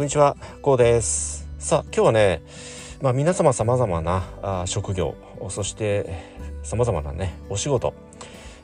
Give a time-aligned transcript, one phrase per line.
[0.00, 1.46] こんにちは、こうです。
[1.58, 2.42] さあ、今日はね、
[3.02, 5.14] まあ皆様様々なあ職業、
[5.50, 6.24] そして
[6.62, 7.92] 様々なね、お仕事、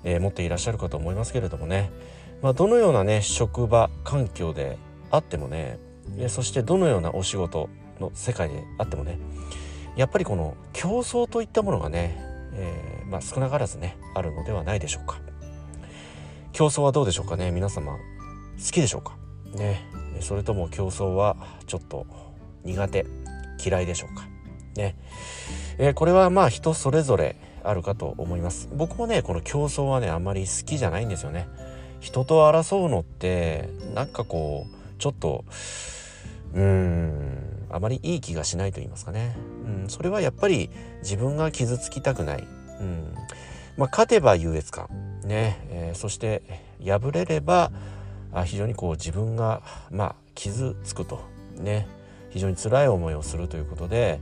[0.03, 1.91] えー、持っていらっしゃるかと思いますけれどもね、
[2.41, 4.79] まあどのようなね、職場環境で
[5.11, 5.79] あってもね、
[6.29, 7.69] そしてどのようなお仕事
[8.01, 9.19] の世界であってもね、
[9.95, 12.17] やっぱりこの競争といったものがね、
[12.55, 15.21] えー、まあ少なからずね、あるのではないでしょうか。
[16.55, 17.51] 競争はどうでしょうかね？
[17.51, 17.99] 皆様好
[18.73, 19.19] きでしょうか？
[19.55, 19.87] ね
[20.21, 22.07] それとも競争はちょっと
[22.65, 23.07] 苦手
[23.65, 24.27] 嫌いでしょうか？
[24.77, 24.97] ね、
[25.79, 28.69] えー、これはまあ人それぞれあるかと思います。
[28.73, 31.49] 僕もねこの競争はねあんまり好きじゃないんですよね。
[32.01, 35.45] 人と争うのってなんかこうちょっと
[36.55, 39.37] うーんあまりいい気がしないと言いますかね、
[39.67, 40.71] うん、それはやっぱり
[41.03, 42.47] 自分が傷つきたくない、
[42.81, 43.15] うん。
[43.77, 44.89] まあ、勝てば優越感。
[45.25, 46.43] ね、えー、そして
[46.85, 47.73] 敗れれば
[48.41, 51.21] あ非常にこう自分がまあ傷つくと。
[51.57, 51.87] ね。
[52.37, 54.21] 非常に辛い思いをするということで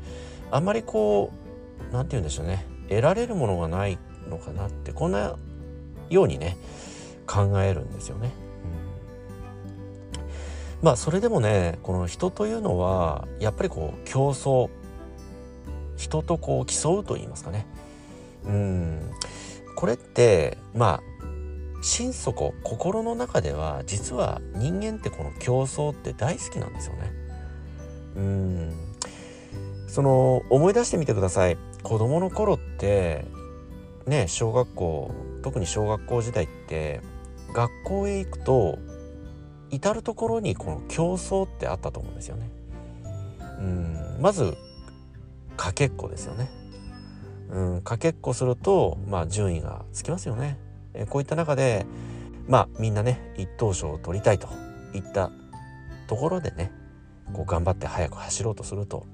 [0.52, 1.32] あんまりこ
[1.90, 2.64] う何て言うんでしょうね。
[2.88, 3.98] 得られるものがない
[4.28, 5.34] のかなってこんな
[6.10, 6.56] ようにね
[7.26, 8.30] 考えるんですよね。
[10.80, 14.70] まあそれでもねこの人というのはやっぱりこう競争
[15.96, 17.66] 人とこう競うと言いますかね。
[18.44, 19.00] うん。
[19.74, 21.13] これってまあ
[21.84, 27.12] 心底心の中では実は人間ってこの競争って大好きなんですよね。
[28.16, 28.72] うん
[29.86, 33.26] その思い出してみてください子供の頃って
[34.06, 37.02] ね小学校特に小学校時代って
[37.52, 38.78] 学校へ行くと
[39.70, 42.48] 至る所にこの競争ってあったと思うんですよね。
[43.58, 44.56] うんまず
[45.58, 46.48] かけっこですよね。
[47.50, 50.58] うん、かけっこすると、まあ、順位がつきますよね。
[50.94, 51.86] えこういった中で
[52.48, 54.48] まあみんなね一等賞を取りたいと
[54.94, 55.30] いった
[56.06, 56.72] ところでね
[57.32, 59.06] こう頑張って早く走ろうとすると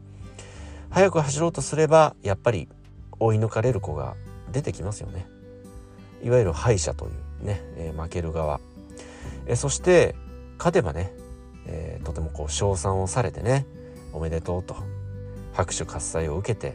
[0.90, 2.68] 早く走ろうとすればやっぱり
[3.18, 4.16] 追い抜かれる子が
[4.52, 5.26] 出てきますよね。
[6.22, 7.08] いわゆる敗者とい
[7.42, 8.60] うね、えー、負ける側、
[9.46, 10.14] え、そして
[10.58, 11.12] 勝てばね、
[11.66, 13.66] えー、とてもこう称賛をされてね
[14.12, 14.76] おめでとうと
[15.52, 16.74] 拍手喝采を受けて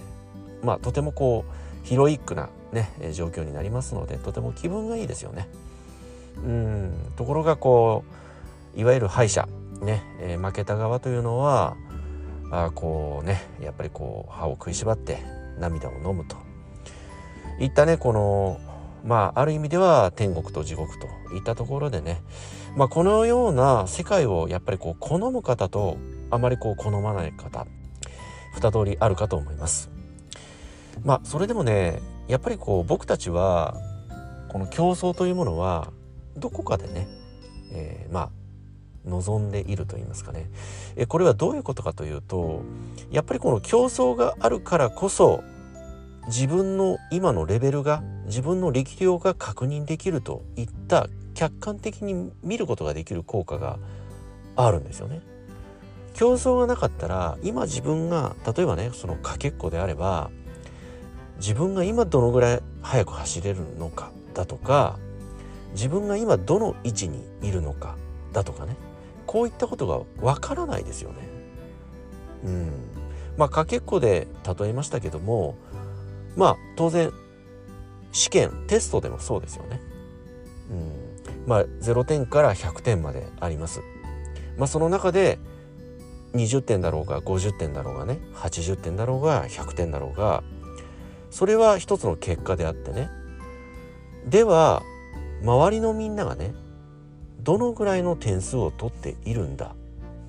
[0.63, 5.47] まあとてもこうヒロイックなね状況になりますのでとても気分がいいですよね。
[6.38, 8.03] うんところがこ
[8.75, 9.47] ういわゆる敗者
[9.81, 11.75] ね、え、負けた側というのは
[12.52, 15.19] あこうねやっぱりこう歯を食いしばって
[15.59, 16.38] 涙を飲むと
[17.59, 18.59] いったねこの
[19.03, 22.22] まあある意味では天国と地獄といったところでね、
[22.75, 25.97] まあ、このような世界をやっぱりこう好む方と
[26.31, 27.66] あまりこう好まない方
[28.53, 29.90] 二通りあるかと思います。
[31.03, 33.75] まあそれでもねやっぱりこう僕たちは
[34.50, 35.91] この競争というものは
[36.38, 37.08] どこかでね、
[37.72, 38.30] えー、まあ
[39.06, 40.50] 望んでいると言いますかね、
[40.96, 42.63] えこれはどういうことかというと
[43.12, 45.44] やっぱりこの競争があるからこそ
[46.28, 53.78] 自分の今のレベルが自分の力量が確認できるといった客観的に見ることができる効果が
[54.56, 55.22] あるんですよね。
[56.13, 60.31] 競争がなかったら今自分が例えばねそのかけっこであれば
[61.38, 64.97] 自分が今どのぐらい速く走れるのかだとか
[65.73, 67.96] 自分が今どの位置にいるのか
[68.34, 68.75] だとかね
[69.25, 71.18] こういったことがわからないですよね。
[72.44, 72.72] うん、
[73.38, 74.28] まあかけっこで
[74.59, 75.57] 例えましたけども
[76.35, 77.12] まあ当然
[78.12, 79.81] 試験テストでもそうですよね。
[80.69, 80.91] うん、
[81.47, 83.81] まあ0点から100点まであります。
[84.57, 85.40] まあその中で
[86.34, 90.44] 20点だろうが50点だろうがね80点だろうが100点だろうが
[91.35, 93.09] それは一つの結果であってね
[94.25, 94.84] では
[95.44, 96.53] 周りのみんながね
[97.41, 99.75] どのぐらいの点数を取っているんだ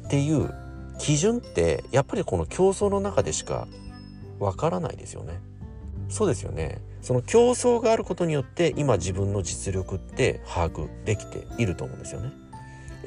[0.06, 0.52] っていう
[0.98, 3.68] 基準ってやっぱりこの競争の中でしか
[4.40, 5.40] わからないですよね。
[6.08, 6.80] そうですよね。
[7.02, 12.32] その競争があることによって今自分の実力って把握できていると思うんですよね。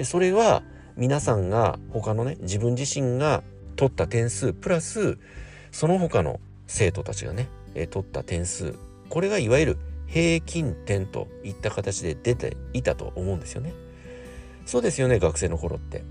[0.06, 0.64] それは
[0.96, 3.44] 皆さんが他のね自分自身が
[3.76, 5.18] 取った点数プラス
[5.72, 8.76] その他の生徒たちがねえ取った点数
[9.10, 9.78] これがいわゆる
[10.08, 13.74] 平均点といった形で出ていたと思うんですよね。
[14.66, 16.04] そうですよね学生の頃って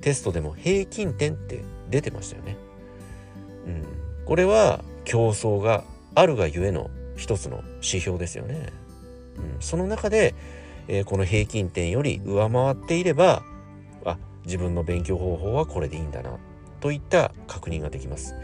[0.00, 2.56] テストでも平均点って出てましたよね。
[3.66, 3.84] うん、
[4.24, 8.72] これは競争があるがゆえの一つの指標ですよね。
[9.36, 10.34] うん、その中で、
[10.86, 13.42] えー、この平均点より上回っていれば
[14.04, 16.38] あ自分の勉強方法はこれでいいんだな
[16.80, 18.34] といった確認ができます。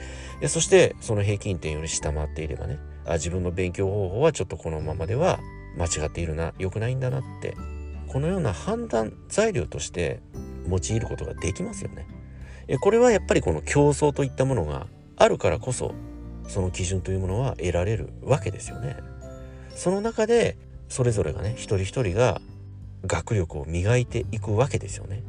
[0.41, 5.39] でそしてその平均点より下回っていればねあ自分の勉強方法はちょっとこのままでは
[5.77, 7.57] 間違っているな良くないんだなって
[8.09, 10.21] このような判断材料として
[10.69, 12.07] 用いることができますよね。
[12.81, 15.93] これはやっぱりこの競争といったものがあるからこそ
[16.49, 18.97] その基準というものは得られるわけですよね。
[19.75, 20.57] その中で
[20.89, 22.41] それぞれがね一人一人が
[23.07, 25.23] 学力を磨いていくわけですよね。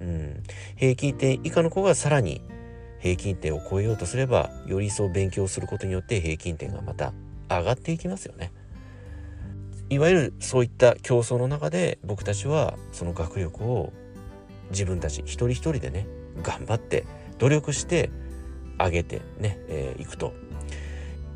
[0.00, 0.42] うん、
[0.76, 2.42] 平均点以下の子がさらに
[2.98, 7.12] 平均点を超えようとすればより一層勉強することによって平均点がまた
[7.50, 8.52] 上がっていきますよね。
[9.90, 13.92] いわゆるそういった競争の中で僕たちはその学力を
[14.70, 16.06] 自分たち一人一人でね
[16.42, 17.04] 頑張って
[17.38, 18.10] 努力して
[18.78, 20.32] 上げてね、えー、いくと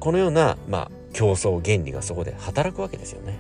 [0.01, 3.37] このような、まあ、競争原理がそこで働くわけですよね。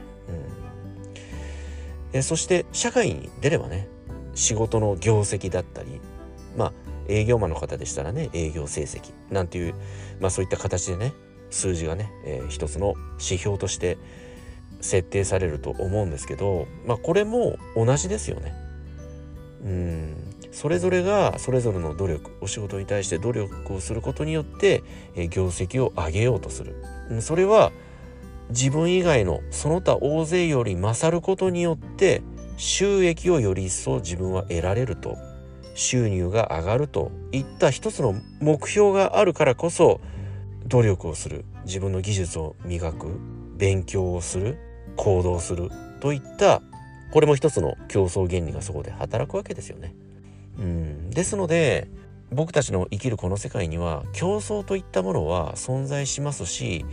[2.12, 3.88] うん、えそして社会に出ればね
[4.38, 6.00] 仕事の業績だったり
[6.56, 6.72] まあ
[7.08, 9.74] 営業マンの方でしたらね営業成績なんていう、
[10.20, 11.12] まあ、そういった形でね
[11.50, 13.98] 数字がね、えー、一つの指標として
[14.80, 18.54] 設定されると思うんですけど、まあ、これも同じですよね。
[19.64, 24.84] うんそれぞれがそれぞれの努力お仕事に対して努力をすることによって、
[25.16, 26.76] えー、業績を上げようとする。
[27.10, 27.72] うんそれは
[28.50, 32.22] 自分以外のその他大勢より勝ることによって
[32.58, 35.16] 収益をより一層自分は得られると
[35.74, 40.00] 収入が上がるといった一つの目標があるからこそ
[40.66, 43.20] 努力をする自分の技術を磨く
[43.56, 44.58] 勉強をする
[44.96, 45.70] 行動する
[46.00, 46.60] といった
[47.12, 49.94] これも一つの競争原理がそこで働くわけですよね。
[50.58, 51.88] うんですので
[52.32, 56.84] 僕たちの生きるこの世界には競争といったものは存在しますし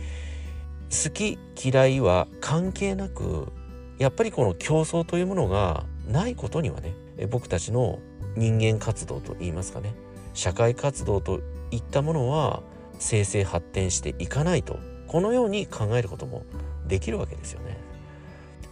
[0.90, 3.52] 好き嫌いは関係なく
[3.98, 6.94] やっぱりこの競争というものがないことにはね
[7.30, 7.98] 僕たちの
[8.36, 9.94] 人間活動といいますかね
[10.34, 11.40] 社会活動と
[11.70, 12.62] いったものは
[12.98, 16.44] 生成発展していかないとこのように考えることも
[16.86, 17.78] できるわけですよね。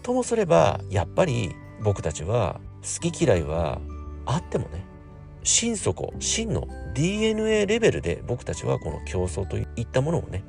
[0.02, 3.80] ともすればやっぱり僕たちは好き嫌いは
[4.26, 4.84] あってもね
[5.42, 10.44] 心底真の DNA レベルで僕たちはこの競争といったものをね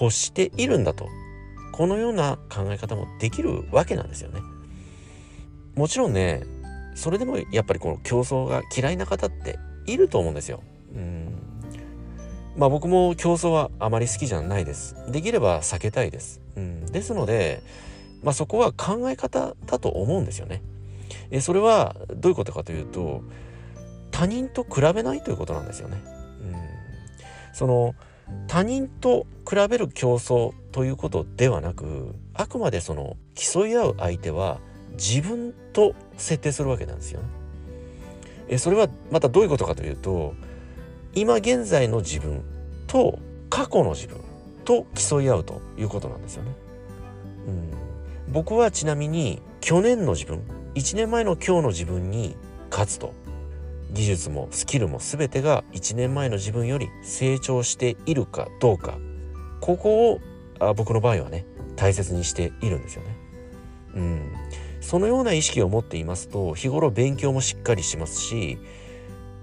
[0.00, 1.08] 欲しているんだと
[1.80, 4.42] このような考え方もできるわけなんですよね。
[5.74, 6.42] もちろんね
[6.94, 10.62] それでもやっぱりこの競争が嫌いな方っていると思うんですよ。
[10.94, 11.32] うん
[12.54, 14.94] まあ僕も競争はあまり好きじゃないです。
[15.10, 16.42] できれば避けたいです。
[16.54, 17.62] うん、ですので、
[18.22, 20.60] まあ、そこは考え方だと思うんですよね。
[21.30, 23.22] えそれはどういうことかというと
[24.10, 26.02] 他人と比べないということなんですよね。
[26.42, 26.56] うん、
[27.54, 27.94] その
[28.46, 34.60] 他人と比べる競争ということではなくあくまでその競い合う相手は
[34.92, 37.26] 自分と設定するわけなんですよね。
[38.48, 40.34] えそれはまたどういうことかというと
[41.14, 42.42] 今現在の自分
[42.86, 43.18] と
[43.48, 44.18] 過去の自分
[44.64, 46.52] と競い合うということなんですよね。
[47.46, 47.50] う
[48.30, 50.42] ん、僕はちなみに去年の自分
[50.74, 52.36] 1年前の今日の自分に
[52.70, 53.12] 勝つと
[53.92, 58.98] 技術もスキルも全てが1年前の自分より成長しているかどうか
[59.60, 60.20] ここを
[60.58, 61.46] あ僕の場合はね
[61.76, 63.16] 大切にしているんですよね。
[63.94, 64.32] うん、
[64.80, 68.58] そのような意識を持っていますと日頃勉強もしっかりしますし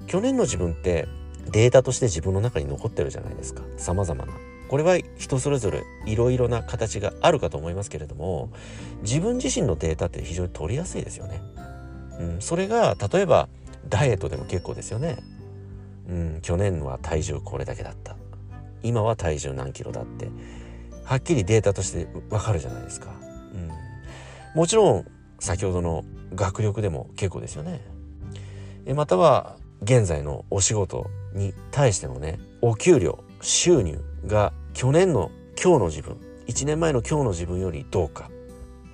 [0.06, 1.08] 去年の自分って
[1.52, 4.34] データとして自分の中に残ってるじゃないですか様々な。
[4.68, 8.50] これは人それぞれいろいろな形があるかと思いますけれども
[9.02, 11.42] 自分自身のデータって非常に取りやすいですよね。
[12.20, 13.48] うん、それが例えば
[13.90, 15.18] ダイエットでも結構ですよね。
[16.10, 18.16] うん、去年は体重これだけだった。
[18.84, 20.30] 今は体重何キロだって。
[21.04, 23.08] はっきりデータとしてわかるじゃないですか。
[23.54, 23.72] うん、
[24.56, 25.06] もちろん
[25.40, 26.04] 先ほどの
[26.36, 27.82] 学力でも結構ですよね。
[28.86, 36.18] えまたは現在のお仕事に対してのねお給料収入が去年の今日の自分
[36.48, 38.30] 1年前の今日の自分よりどうか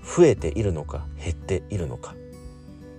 [0.04, 2.16] 増えているのか減っているのか、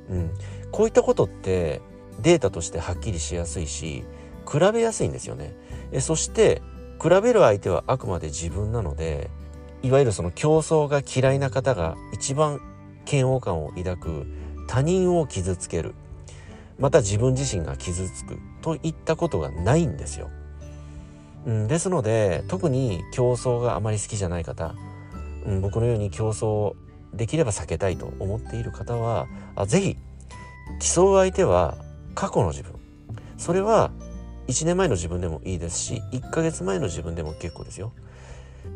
[0.08, 0.30] うん、
[0.74, 1.80] こういったことって
[2.20, 4.02] データとしてはっきりしやすいし
[4.44, 5.54] 比べやすいんですよね。
[5.92, 6.62] えそして
[7.00, 9.30] 比べる相手はあくまで自分なので
[9.84, 12.60] いわゆるその競争が嫌いな方が一番
[13.08, 14.26] 嫌悪感を抱く
[14.66, 15.94] 他人を傷つける
[16.80, 20.28] また自分自身が傷つくといったことがないんですよ。
[21.46, 24.74] うん、ですので特に競争があまり好きじゃない方、
[25.46, 26.74] うん、僕のように競争
[27.12, 29.96] できれば避けたいと思っている方はあぜひ
[30.80, 31.76] 競う相手は
[32.14, 32.72] 過去の自分。
[33.36, 33.90] それは
[34.46, 37.92] 1年前の自分でもいいですし1ヶ月前の自分でも結構ですよ。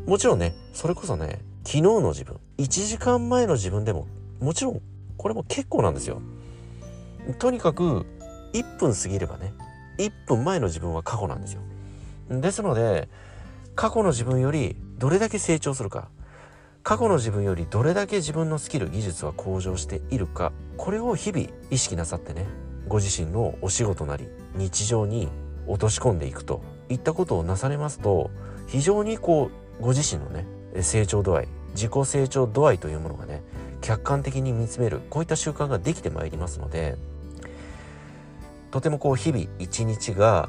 [0.07, 4.07] もちろんねそれこそね昨日の自分1時間前の自分でも
[4.41, 4.81] もちろん
[5.17, 6.21] これも結構なんですよ。
[7.39, 8.07] とにかく
[8.53, 9.53] 1分過ぎればね
[9.99, 11.61] 1分前の自分は過去なんですよ。
[12.31, 13.09] ですので
[13.75, 16.09] 過去の自分よりどれだけ成長するか
[16.89, 22.47] 過去の自分よりどれだけ自分のスキル技術は向上しているかこれを日々意識なさってね
[22.89, 25.29] ご自身のお仕事なり日常に
[25.67, 28.31] 落とし込んでいくといったことをなされますと
[28.69, 30.47] 非常にこうご自身のね
[30.81, 33.43] 成長度合い自己成長度合いというものがね
[33.83, 36.97] 客観的に見つめるこういった習慣ができてまいりますので
[38.71, 40.49] とてもこう日々一日が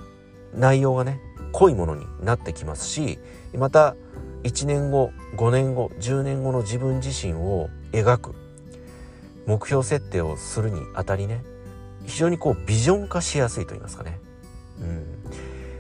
[0.54, 1.20] 内容がね
[1.52, 3.20] 濃いものになってきますし
[3.54, 3.98] また
[4.44, 8.36] 1年後5年後10年後の自分自身を描く。
[9.46, 11.44] 目標設定をするにあたりね。
[12.10, 14.20] 非常にこうビジョン化しやすいと言いますかね、
[14.82, 15.06] うん、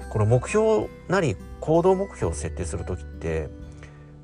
[0.09, 3.49] この目標なり行動目標を設定する時って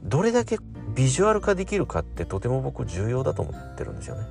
[0.03, 0.59] どれだけ
[0.93, 4.27] ビジュアル化できるかってとても僕重要だと思ってるんですよね。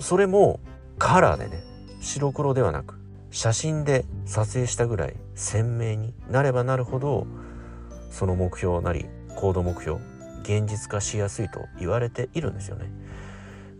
[0.00, 0.60] それも
[0.98, 1.62] カラーでね
[2.00, 2.94] 白黒ではなく
[3.30, 7.26] 写真で撮影したぐらい鮮明になればなるほど
[8.10, 9.06] その目標なり
[9.38, 10.00] 行動目標
[10.42, 12.90] 現実化しやすいと言われているんですよね。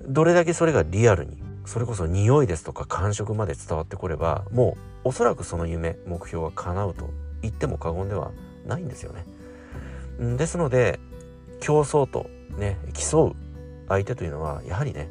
[0.07, 7.11] どれだけそれがリアルにそれこそ匂いですとか感触まで伝わってこればもうおそらくその夢目標は叶うと
[7.43, 8.31] 言っても過言では
[8.67, 9.27] ないんですよね。
[10.37, 11.01] ですので
[11.61, 13.37] 競争とね競う
[13.89, 15.11] 相手というのはやはりね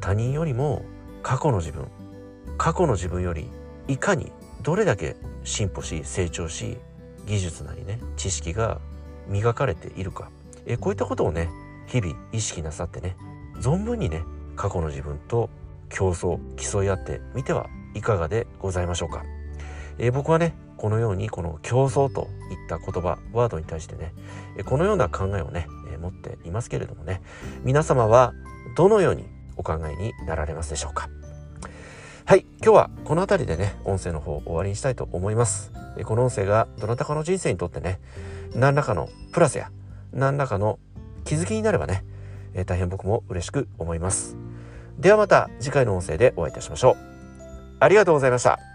[0.00, 0.84] 他人よりも
[1.24, 1.88] 過去の自分
[2.56, 3.50] 過去の自分より
[3.88, 4.30] いかに
[4.62, 6.78] どれだけ進歩し成長し
[7.26, 8.80] 技術なりね知識が
[9.28, 10.30] 磨かれているか。
[10.66, 11.48] えこういったことをね
[11.86, 13.16] 日々意識なさってね
[13.60, 14.22] 存分にね
[14.56, 15.48] 過去の自分と
[15.88, 19.24] 競争競い合ってみてはいかがでございましょうか、
[19.98, 24.12] え僕はねこのようにこの競争といった言葉ワードに対してね
[24.64, 25.66] このような考えをね
[26.00, 27.20] 持っていますけれどもね
[27.64, 28.34] 皆様は
[28.76, 29.24] どのように
[29.56, 31.08] お考えになられますでしょうか。
[32.24, 35.72] はい今日はこの辺りでね音声の方終わりにしたいと思います。
[36.04, 37.98] この音声がどなたかの人生にとってね
[38.54, 39.70] 何らかのプラスや
[40.12, 40.78] 何らかの
[41.24, 42.04] 気づきになればね
[42.66, 44.36] 大変僕も嬉しく思います。
[44.98, 46.96] ではまた次回の音声でお会いいたしましょう。
[47.80, 48.67] ありがとうございました。